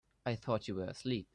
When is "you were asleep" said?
0.67-1.27